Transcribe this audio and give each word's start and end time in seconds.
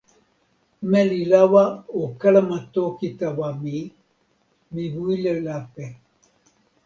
meli 0.89 1.21
lawa 1.31 1.65
o 2.01 2.03
kalama 2.19 2.57
toki 2.73 3.07
tawa 3.19 3.47
mi. 3.61 3.75
mi 4.73 4.83
wile 5.03 5.33
lape. 5.45 5.85